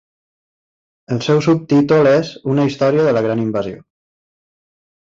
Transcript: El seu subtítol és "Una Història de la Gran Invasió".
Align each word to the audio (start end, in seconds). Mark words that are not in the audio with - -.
El 1.15 1.19
seu 1.27 1.43
subtítol 1.47 2.11
és 2.15 2.33
"Una 2.55 2.67
Història 2.71 3.07
de 3.11 3.17
la 3.19 3.25
Gran 3.29 3.47
Invasió". 3.49 3.81